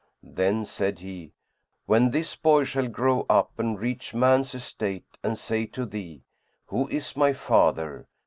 [0.23, 1.31] Then said he,
[1.85, 6.23] "When this boy shall grow up and reach man's estate and say to thee,
[6.69, 8.07] 'Who is my father?'